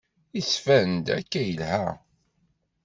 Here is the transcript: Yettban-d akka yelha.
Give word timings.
Yettban-d 0.35 1.05
akka 1.17 1.41
yelha. 1.45 1.85